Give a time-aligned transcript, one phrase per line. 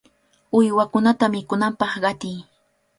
[0.57, 2.37] ¡Uywakunata mikunanpaq qatiy!